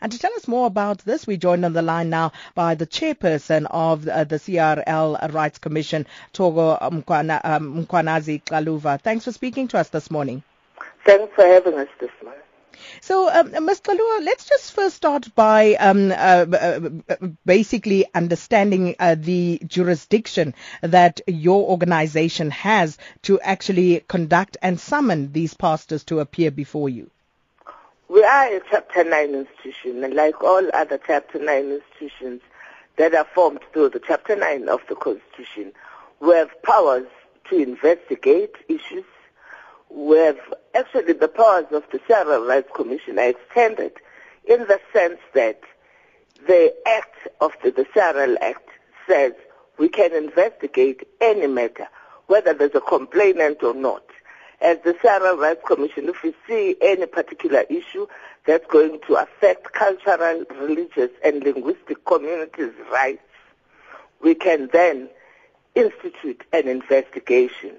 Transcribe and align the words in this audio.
And 0.00 0.12
to 0.12 0.18
tell 0.18 0.32
us 0.34 0.46
more 0.46 0.66
about 0.66 0.98
this, 0.98 1.26
we're 1.26 1.36
joined 1.36 1.64
on 1.64 1.72
the 1.72 1.82
line 1.82 2.10
now 2.10 2.32
by 2.54 2.74
the 2.74 2.86
chairperson 2.86 3.66
of 3.70 4.06
uh, 4.06 4.24
the 4.24 4.36
CRL 4.36 5.32
Rights 5.32 5.58
Commission, 5.58 6.06
Thoko 6.32 6.78
Mkwana, 6.80 7.40
um, 7.44 7.86
Mkhwanazi 7.86 8.42
Xaluva. 8.44 9.00
Thanks 9.00 9.24
for 9.24 9.32
speaking 9.32 9.68
to 9.68 9.78
us 9.78 9.88
this 9.88 10.10
morning. 10.10 10.42
Thanks 11.04 11.34
for 11.34 11.44
having 11.44 11.74
us 11.74 11.88
this 12.00 12.10
morning. 12.22 12.42
So, 13.00 13.28
um, 13.28 13.64
Ms. 13.64 13.80
Xaluva, 13.80 14.24
let's 14.24 14.44
just 14.44 14.72
first 14.72 14.96
start 14.96 15.34
by 15.34 15.74
um, 15.74 16.12
uh, 16.12 16.14
uh, 16.14 16.90
basically 17.44 18.06
understanding 18.14 18.94
uh, 18.98 19.16
the 19.18 19.60
jurisdiction 19.66 20.54
that 20.82 21.20
your 21.26 21.68
organization 21.70 22.50
has 22.50 22.98
to 23.22 23.40
actually 23.40 24.00
conduct 24.06 24.56
and 24.62 24.78
summon 24.78 25.32
these 25.32 25.54
pastors 25.54 26.04
to 26.04 26.20
appear 26.20 26.50
before 26.50 26.88
you. 26.88 27.10
We 28.08 28.24
are 28.24 28.46
a 28.56 28.60
Chapter 28.70 29.04
9 29.04 29.34
institution, 29.34 30.02
and 30.04 30.14
like 30.14 30.42
all 30.42 30.68
other 30.72 30.98
Chapter 31.06 31.38
9 31.38 31.80
institutions 31.80 32.40
that 32.96 33.14
are 33.14 33.26
formed 33.34 33.60
through 33.72 33.90
the 33.90 34.00
Chapter 34.06 34.34
9 34.36 34.68
of 34.68 34.80
the 34.88 34.94
Constitution, 34.94 35.72
we 36.20 36.34
have 36.34 36.62
powers 36.62 37.06
to 37.50 37.56
investigate 37.56 38.54
issues 38.68 39.04
we 39.90 40.18
have 40.18 40.38
actually 40.74 41.14
the 41.14 41.28
powers 41.28 41.66
of 41.72 41.84
the 41.90 41.98
CRL 42.00 42.46
Rights 42.46 42.70
Commission 42.74 43.18
are 43.18 43.28
extended 43.28 43.92
in 44.44 44.60
the 44.60 44.80
sense 44.92 45.18
that 45.34 45.60
the 46.46 46.74
act 46.86 47.28
of 47.40 47.52
the, 47.62 47.70
the 47.70 47.84
CRL 47.84 48.36
Act 48.40 48.68
says 49.08 49.32
we 49.78 49.88
can 49.88 50.12
investigate 50.12 51.06
any 51.20 51.46
matter, 51.46 51.88
whether 52.26 52.52
there's 52.52 52.74
a 52.74 52.80
complainant 52.80 53.62
or 53.62 53.74
not. 53.74 54.04
As 54.60 54.78
the 54.84 54.92
CRL 54.94 55.38
Rights 55.38 55.62
Commission, 55.64 56.08
if 56.08 56.22
we 56.22 56.34
see 56.46 56.76
any 56.80 57.06
particular 57.06 57.64
issue 57.70 58.06
that's 58.44 58.66
going 58.66 59.00
to 59.06 59.14
affect 59.14 59.72
cultural, 59.72 60.44
religious, 60.60 61.10
and 61.24 61.44
linguistic 61.44 62.04
communities' 62.04 62.72
rights, 62.90 63.22
we 64.20 64.34
can 64.34 64.68
then 64.72 65.08
institute 65.74 66.42
an 66.52 66.66
investigation. 66.66 67.76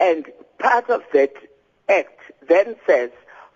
And 0.00 0.26
part 0.58 0.90
of 0.90 1.02
that 1.12 1.34
act 1.88 2.20
then 2.48 2.76
says 2.86 3.10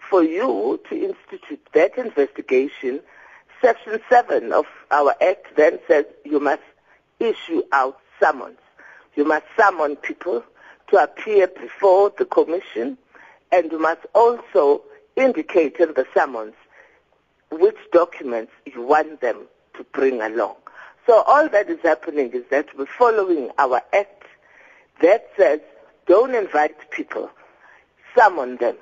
for 0.09 0.22
you 0.22 0.81
to 0.89 0.94
institute 0.94 1.67
that 1.72 1.98
investigation, 1.98 3.00
Section 3.61 4.00
7 4.09 4.53
of 4.53 4.67
our 4.91 5.15
act 5.20 5.56
then 5.56 5.78
says 5.89 6.05
you 6.25 6.39
must 6.39 6.62
issue 7.19 7.62
out 7.72 7.98
summons. 8.20 8.59
You 9.15 9.25
must 9.25 9.47
summon 9.56 9.97
people 9.97 10.44
to 10.93 11.03
appear 11.03 11.47
before 11.48 12.12
the 12.19 12.27
commission 12.27 12.98
and 13.51 13.73
you 13.73 13.79
must 13.79 14.03
also 14.15 14.83
indicate 15.17 15.77
in 15.77 15.95
the 15.95 16.07
summons 16.15 16.53
which 17.51 17.77
documents 17.93 18.53
you 18.67 18.83
want 18.83 19.21
them 19.23 19.47
to 19.75 19.84
bring 19.93 20.21
along. 20.21 20.55
So 21.07 21.23
all 21.23 21.49
that 21.49 21.71
is 21.71 21.81
happening 21.83 22.31
is 22.33 22.45
that 22.51 22.77
we're 22.77 22.84
following 22.87 23.51
our 23.59 23.81
act 23.95 24.25
that 25.01 25.31
says 25.37 25.61
don't 26.07 26.34
invite 26.34 26.91
people, 26.91 27.31
summon 28.17 28.56
them. 28.56 28.77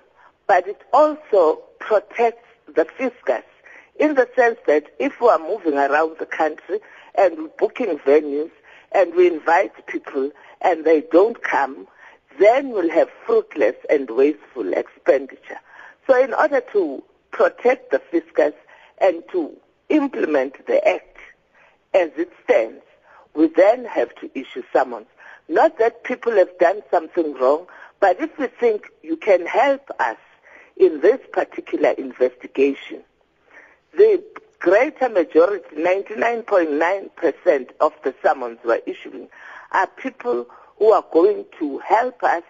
But 0.49 0.67
it 0.67 0.83
also 0.93 1.61
protects 1.79 2.49
the 2.75 2.87
fiscus 2.99 3.45
in 4.01 4.17
the 4.17 4.29
sense 4.35 4.59
that 4.67 4.87
if 4.99 5.21
we 5.21 5.29
are 5.29 5.39
moving 5.39 5.75
around 5.75 6.17
the 6.19 6.27
country 6.27 6.81
and 7.15 7.51
booking 7.57 7.99
venues 7.99 8.51
and 8.93 9.15
we 9.15 9.29
invite 9.29 9.87
people 9.87 10.33
and 10.61 10.85
they 10.85 11.03
don't 11.03 11.41
come, 11.43 11.87
then 12.39 12.71
we'll 12.71 12.91
have 12.91 13.09
fruitless 13.27 13.77
and 13.89 14.11
wasteful 14.11 14.73
expenditure. 14.73 15.59
So 16.07 16.23
in 16.23 16.33
order 16.35 16.61
to 16.73 17.03
protect 17.31 17.91
the 17.91 17.99
fiscus 17.99 18.55
and 18.99 19.23
to 19.33 19.57
implement 19.89 20.67
the 20.67 20.87
act 20.87 21.19
as 21.95 22.11
it 22.17 22.33
stands, 22.45 22.83
we 23.35 23.49
then 23.49 23.85
have 23.85 24.15
to 24.17 24.31
issue 24.39 24.63
summons. 24.73 25.07
Not 25.49 25.79
that 25.79 26.05
people 26.05 26.33
have 26.33 26.57
done 26.59 26.83
something 26.91 27.35
wrong, 27.35 27.67
but 27.99 28.21
if 28.21 28.39
we 28.39 28.47
think 28.47 28.89
you 29.03 29.17
can 29.17 29.47
help 29.47 29.91
us 29.99 30.17
in 30.77 31.01
this 31.01 31.21
particular 31.33 31.91
investigation, 31.91 33.03
the 33.97 34.23
greater 34.61 35.09
majority, 35.09 35.77
99.9% 35.77 37.71
of 37.81 37.93
the 38.05 38.15
summons 38.23 38.59
we're 38.65 38.81
issuing 38.87 39.29
are 39.73 39.87
people 39.87 40.47
who 40.81 40.91
are 40.93 41.05
going 41.13 41.45
to 41.61 41.79
help 41.79 42.25
us 42.25 42.43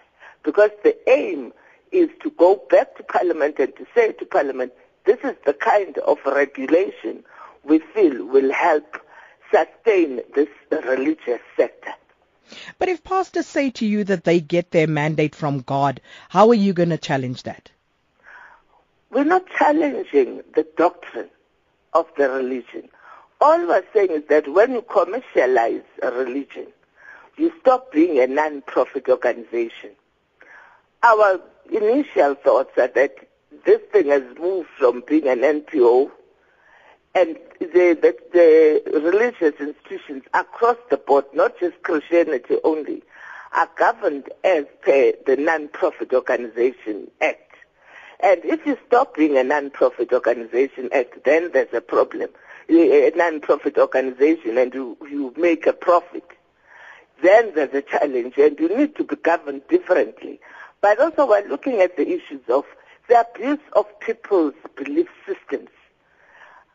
because 0.44 0.70
the 0.84 0.96
aim 1.10 1.52
is 1.92 2.08
to 2.22 2.30
go 2.30 2.62
back 2.70 2.96
to 2.96 3.02
Parliament 3.02 3.56
and 3.58 3.76
to 3.76 3.86
say 3.94 4.12
to 4.12 4.24
Parliament, 4.24 4.72
this 5.04 5.18
is 5.24 5.34
the 5.44 5.52
kind 5.52 5.98
of 5.98 6.18
regulation 6.24 7.24
we 7.64 7.80
feel 7.80 8.24
will 8.24 8.52
help 8.52 8.96
sustain 9.52 10.20
this 10.34 10.48
religious 10.70 11.40
sector. 11.56 11.92
But 12.78 12.88
if 12.88 13.02
pastors 13.02 13.46
say 13.46 13.70
to 13.70 13.86
you 13.86 14.04
that 14.04 14.24
they 14.24 14.40
get 14.40 14.70
their 14.70 14.86
mandate 14.86 15.34
from 15.34 15.60
God, 15.60 16.00
how 16.28 16.48
are 16.50 16.54
you 16.54 16.72
going 16.72 16.90
to 16.90 16.98
challenge 16.98 17.42
that? 17.42 17.70
We're 19.10 19.24
not 19.24 19.46
challenging 19.58 20.42
the 20.54 20.66
doctrine 20.76 21.30
of 21.94 22.06
the 22.16 22.28
religion. 22.28 22.88
All 23.40 23.66
we're 23.66 23.84
saying 23.92 24.10
is 24.12 24.22
that 24.28 24.46
when 24.46 24.72
you 24.72 24.82
commercialize 24.82 25.82
a 26.00 26.12
religion, 26.12 26.68
you 27.36 27.52
stop 27.60 27.92
being 27.92 28.18
a 28.18 28.26
non-profit 28.26 29.08
organization. 29.08 29.90
Our 31.02 31.40
initial 31.70 32.34
thoughts 32.34 32.76
are 32.78 32.88
that 32.88 33.14
this 33.64 33.80
thing 33.92 34.08
has 34.08 34.22
moved 34.38 34.68
from 34.78 35.02
being 35.06 35.28
an 35.28 35.40
NPO 35.40 36.10
and 37.14 37.36
the, 37.58 37.98
the, 38.00 38.16
the 38.32 39.00
religious 39.00 39.60
institutions 39.60 40.22
across 40.32 40.76
the 40.90 40.96
board, 40.96 41.24
not 41.34 41.58
just 41.58 41.82
Christianity 41.82 42.58
only, 42.62 43.02
are 43.52 43.68
governed 43.76 44.30
as 44.44 44.64
per 44.82 45.12
the 45.26 45.36
Non-Profit 45.36 46.12
Organization 46.12 47.10
Act. 47.20 47.50
And 48.22 48.44
if 48.44 48.64
you 48.66 48.76
stop 48.86 49.16
being 49.16 49.36
a 49.38 49.44
non-profit 49.44 50.12
organization 50.12 50.90
act, 50.92 51.24
then 51.24 51.50
there's 51.52 51.72
a 51.72 51.80
problem. 51.80 52.28
A 52.68 53.10
non-profit 53.16 53.78
organization 53.78 54.58
and 54.58 54.72
you, 54.74 54.96
you 55.10 55.32
make 55.36 55.66
a 55.66 55.72
profit, 55.72 56.24
then 57.22 57.52
there's 57.54 57.74
a 57.74 57.82
challenge 57.82 58.34
and 58.38 58.58
you 58.58 58.76
need 58.76 58.96
to 58.96 59.04
be 59.04 59.16
governed 59.16 59.66
differently. 59.68 60.40
But 60.80 60.98
also 61.00 61.26
we're 61.28 61.48
looking 61.48 61.80
at 61.80 61.96
the 61.96 62.08
issues 62.08 62.42
of 62.48 62.64
the 63.08 63.20
abuse 63.20 63.58
of 63.74 63.86
people's 64.00 64.54
belief 64.76 65.08
systems 65.26 65.68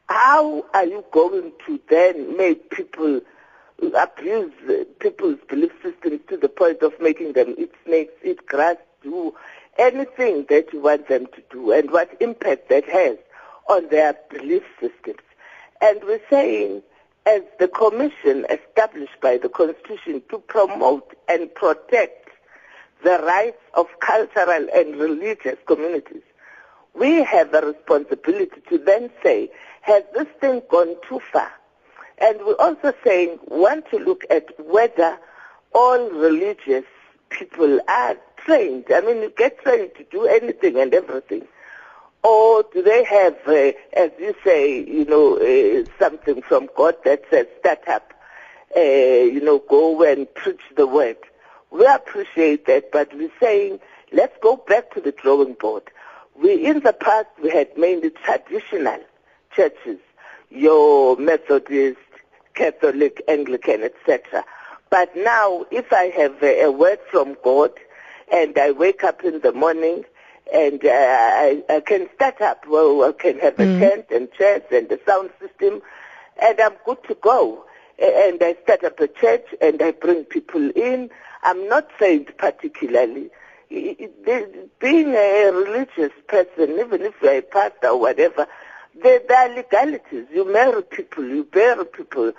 how 0.07 0.65
are 0.73 0.85
you 0.85 1.03
going 1.11 1.51
to 1.65 1.79
then 1.89 2.37
make 2.37 2.69
people 2.69 3.21
abuse 3.95 4.53
people's 4.99 5.39
belief 5.49 5.71
systems 5.81 6.21
to 6.29 6.37
the 6.37 6.49
point 6.49 6.81
of 6.81 6.93
making 7.01 7.33
them 7.33 7.55
eat 7.57 7.71
snakes, 7.85 8.13
eat 8.23 8.45
grass, 8.45 8.77
do 9.01 9.33
anything 9.77 10.45
that 10.49 10.71
you 10.71 10.79
want 10.79 11.07
them 11.07 11.25
to 11.27 11.43
do, 11.49 11.71
and 11.71 11.91
what 11.91 12.15
impact 12.21 12.69
that 12.69 12.85
has 12.85 13.17
on 13.67 13.87
their 13.89 14.15
belief 14.29 14.63
systems? 14.79 15.19
And 15.81 15.99
we're 16.03 16.21
saying, 16.29 16.83
as 17.25 17.41
the 17.59 17.67
commission 17.67 18.45
established 18.49 19.19
by 19.21 19.37
the 19.37 19.49
Constitution 19.49 20.21
to 20.29 20.39
promote 20.39 21.15
and 21.27 21.53
protect 21.55 22.29
the 23.03 23.17
rights 23.25 23.61
of 23.73 23.87
cultural 23.99 24.67
and 24.73 24.95
religious 24.97 25.57
communities, 25.65 26.21
we 26.93 27.23
have 27.23 27.53
a 27.53 27.61
responsibility 27.61 28.61
to 28.69 28.77
then 28.77 29.09
say, 29.23 29.49
has 29.81 30.03
this 30.13 30.27
thing 30.39 30.61
gone 30.69 30.95
too 31.07 31.19
far? 31.31 31.51
And 32.17 32.39
we're 32.45 32.53
also 32.53 32.93
saying, 33.03 33.39
want 33.47 33.89
to 33.89 33.97
look 33.97 34.23
at 34.29 34.47
whether 34.63 35.17
all 35.73 36.09
religious 36.09 36.85
people 37.29 37.79
are 37.87 38.15
trained. 38.37 38.85
I 38.93 39.01
mean, 39.01 39.17
you 39.17 39.33
get 39.35 39.59
trained 39.61 39.91
to 39.97 40.03
do 40.05 40.25
anything 40.25 40.77
and 40.79 40.93
everything. 40.93 41.45
Or 42.25 42.63
do 42.73 42.81
they 42.81 43.03
have, 43.03 43.37
uh, 43.45 43.73
as 43.93 44.09
you 44.17 44.33
say, 44.43 44.83
you 44.83 45.05
know, 45.05 45.37
uh, 45.37 45.85
something 45.99 46.41
from 46.41 46.69
God 46.75 46.95
that 47.05 47.21
says, 47.29 47.45
start 47.59 47.87
up, 47.87 48.15
uh, 48.75 48.79
you 48.79 49.41
know, 49.41 49.59
go 49.59 50.01
and 50.01 50.33
preach 50.33 50.61
the 50.75 50.87
word. 50.87 51.17
We 51.69 51.85
appreciate 51.85 52.65
that, 52.65 52.91
but 52.91 53.13
we're 53.13 53.29
saying, 53.39 53.79
let's 54.11 54.35
go 54.41 54.55
back 54.55 54.91
to 54.95 55.01
the 55.01 55.11
drawing 55.11 55.53
board. 55.53 55.83
We, 56.35 56.65
in 56.65 56.79
the 56.79 56.93
past, 56.93 57.27
we 57.43 57.51
had 57.51 57.77
mainly 57.77 58.09
traditional 58.09 59.01
churches, 59.55 59.99
your 60.49 61.17
Methodist, 61.17 61.99
Catholic, 62.55 63.21
Anglican, 63.27 63.83
etc. 63.83 64.43
But 64.89 65.15
now, 65.15 65.65
if 65.69 65.93
I 65.93 66.05
have 66.05 66.41
a, 66.41 66.63
a, 66.63 66.71
word 66.71 66.99
from 67.11 67.37
God 67.43 67.73
and 68.31 68.57
I 68.57 68.71
wake 68.71 69.03
up 69.03 69.23
in 69.23 69.41
the 69.41 69.51
morning 69.51 70.05
and 70.53 70.83
uh, 70.85 70.89
I, 70.89 71.63
I, 71.69 71.79
can 71.79 72.07
start 72.15 72.41
up, 72.41 72.65
well, 72.67 73.03
I 73.03 73.11
can 73.11 73.39
have 73.39 73.59
a 73.59 73.65
mm. 73.65 73.79
tent 73.79 74.05
and 74.11 74.31
chairs 74.33 74.61
and 74.71 74.91
a 74.91 74.99
sound 75.05 75.31
system, 75.39 75.81
and 76.41 76.59
I'm 76.59 76.75
good 76.85 77.03
to 77.07 77.15
go. 77.15 77.65
And 77.97 78.41
I 78.43 78.55
start 78.63 78.83
up 78.83 78.99
a 78.99 79.07
church 79.07 79.45
and 79.61 79.81
I 79.81 79.91
bring 79.91 80.25
people 80.25 80.69
in. 80.71 81.09
I'm 81.43 81.67
not 81.69 81.89
saying 81.97 82.27
particularly 82.37 83.29
being 83.69 85.13
a 85.15 85.51
religious 85.51 86.11
person, 86.27 86.79
even 86.79 87.01
if 87.01 87.13
you're 87.21 87.37
a 87.37 87.41
pastor 87.41 87.87
or 87.89 87.99
whatever, 87.99 88.47
There, 89.01 89.19
there 89.27 89.37
are 89.37 89.55
legalities. 89.55 90.25
You 90.33 90.51
marry 90.51 90.81
people, 90.81 91.25
you 91.25 91.43
bury 91.43 91.85
people. 91.85 92.31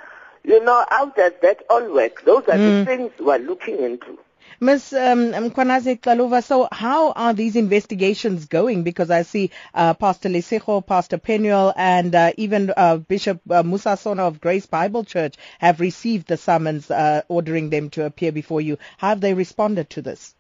You 0.42 0.64
know, 0.64 0.86
how 0.88 1.06
does 1.10 1.32
that 1.42 1.62
all 1.68 1.92
work? 1.92 2.22
Those 2.24 2.44
are 2.48 2.56
Mm. 2.56 2.84
the 2.84 2.84
things 2.86 3.12
we're 3.18 3.38
looking 3.38 3.78
into. 3.78 4.18
Ms. 4.60 4.92
Um, 4.92 5.32
Mkhwanazi 5.32 6.00
Xaluva, 6.00 6.42
so 6.42 6.68
how 6.72 7.12
are 7.12 7.34
these 7.34 7.56
investigations 7.56 8.46
going? 8.46 8.82
Because 8.82 9.10
I 9.10 9.22
see 9.22 9.50
uh, 9.74 9.94
Pastor 9.94 10.28
Lesego, 10.28 10.84
Pastor 10.86 11.18
Penuel, 11.18 11.74
and 11.76 12.14
uh, 12.14 12.32
even 12.36 12.72
uh, 12.76 12.96
Bishop 12.96 13.40
uh, 13.50 13.62
Mosa 13.62 13.98
Sono 13.98 14.26
of 14.26 14.40
Grace 14.40 14.66
Bible 14.66 15.04
Church 15.04 15.36
have 15.58 15.80
received 15.80 16.26
the 16.26 16.36
summons 16.36 16.90
uh, 16.90 17.22
ordering 17.28 17.70
them 17.70 17.90
to 17.90 18.04
appear 18.06 18.32
before 18.32 18.60
you. 18.60 18.78
How 18.96 19.10
have 19.10 19.20
they 19.20 19.34
responded 19.34 19.90
to 19.90 20.02
this? 20.02 20.34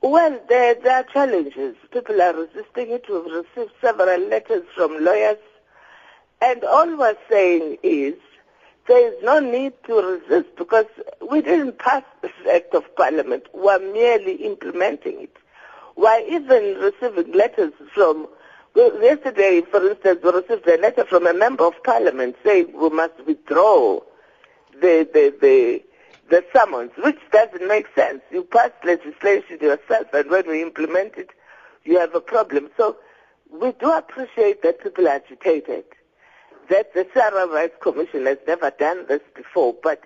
Well, 0.00 0.38
there, 0.48 0.74
there 0.76 0.98
are 0.98 1.02
challenges. 1.02 1.74
People 1.92 2.22
are 2.22 2.34
resisting 2.34 2.90
it. 2.90 3.06
We've 3.08 3.24
received 3.24 3.72
several 3.80 4.20
letters 4.28 4.64
from 4.76 5.04
lawyers. 5.04 5.38
And 6.40 6.62
all 6.62 6.96
we're 6.96 7.16
saying 7.28 7.78
is 7.82 8.14
there 8.88 9.12
is 9.12 9.22
no 9.22 9.38
need 9.38 9.74
to 9.86 9.94
resist 9.94 10.48
because 10.56 10.86
we 11.30 11.42
didn't 11.42 11.78
pass 11.78 12.02
this 12.22 12.32
act 12.50 12.74
of 12.74 12.84
parliament. 12.96 13.44
We're 13.52 13.78
merely 13.78 14.36
implementing 14.46 15.20
it. 15.20 15.36
We're 15.94 16.26
even 16.28 16.80
receiving 16.80 17.32
letters 17.34 17.72
from, 17.94 18.28
well, 18.74 19.02
yesterday, 19.02 19.62
for 19.70 19.86
instance, 19.90 20.20
we 20.22 20.30
received 20.30 20.66
a 20.66 20.78
letter 20.78 21.04
from 21.04 21.26
a 21.26 21.34
member 21.34 21.64
of 21.66 21.74
parliament 21.84 22.36
saying 22.44 22.72
we 22.74 22.88
must 22.88 23.14
withdraw 23.26 24.00
the, 24.80 25.08
the, 25.12 25.34
the, 25.40 25.82
the 26.30 26.44
summons, 26.54 26.92
which 27.04 27.18
doesn't 27.30 27.66
make 27.68 27.86
sense. 27.94 28.22
You 28.30 28.44
pass 28.44 28.70
legislation 28.84 29.58
yourself, 29.60 30.06
and 30.14 30.30
when 30.30 30.46
we 30.48 30.62
implement 30.62 31.16
it, 31.16 31.30
you 31.84 31.98
have 31.98 32.14
a 32.14 32.20
problem. 32.20 32.70
So 32.76 32.96
we 33.50 33.72
do 33.72 33.90
appreciate 33.90 34.62
that 34.62 34.80
people 34.82 35.08
are 35.08 35.12
agitated, 35.16 35.84
that 36.68 36.92
the 36.94 37.04
CRL 37.04 37.50
Rights 37.50 37.76
Commission 37.80 38.26
has 38.26 38.38
never 38.46 38.70
done 38.70 39.06
this 39.08 39.22
before, 39.34 39.74
but 39.82 40.02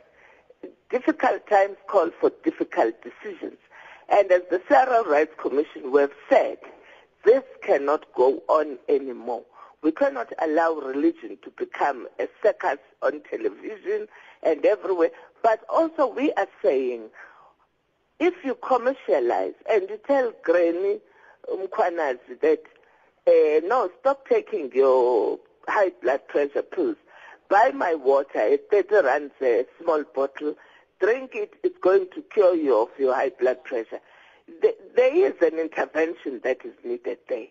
difficult 0.91 1.47
times 1.49 1.77
call 1.89 2.11
for 2.21 2.31
difficult 2.45 2.95
decisions. 3.03 3.59
And 4.09 4.31
as 4.31 4.43
the 4.51 4.59
CRL 4.71 5.07
Rights 5.07 5.35
Commission 5.41 5.93
have 5.97 6.13
said, 6.29 6.59
this 7.25 7.43
cannot 7.63 8.13
go 8.15 8.43
on 8.49 8.79
anymore. 8.89 9.43
We 9.83 9.91
cannot 9.91 10.33
allow 10.41 10.75
religion 10.75 11.39
to 11.43 11.51
become 11.51 12.07
a 12.21 12.29
circus 12.43 12.79
on 13.01 13.23
television 13.29 14.07
and 14.43 14.65
everywhere. 14.65 15.11
But 15.43 15.65
also 15.69 16.07
we 16.07 16.33
are 16.35 16.49
saying, 16.63 17.09
if 18.21 18.35
you 18.45 18.55
commercialize 18.55 19.55
and 19.69 19.89
you 19.89 19.99
tell 20.07 20.33
Granny 20.45 21.01
Mkhwanazi 21.51 22.41
that, 22.41 22.63
uh, 23.27 23.67
no, 23.67 23.91
stop 24.01 24.29
taking 24.29 24.71
your 24.73 25.39
high 25.69 25.93
blood 26.03 26.27
pressure 26.29 26.63
pills. 26.63 26.97
Buy 27.49 27.71
my 27.75 27.95
water, 27.95 28.39
a 28.39 28.59
30 28.71 29.07
rands 29.07 29.35
a 29.43 29.67
small 29.81 30.05
bottle. 30.15 30.57
Drink 31.01 31.33
it, 31.35 31.55
it's 31.63 31.79
going 31.83 32.09
to 32.15 32.23
cure 32.23 32.55
you 32.55 32.79
of 32.79 32.89
your 32.99 33.15
high 33.15 33.31
blood 33.31 33.63
pressure. 33.65 34.01
There 34.61 35.15
is 35.15 35.35
an 35.41 35.59
intervention 35.59 36.41
that 36.45 36.65
is 36.65 36.75
needed 36.85 37.19
there. 37.29 37.47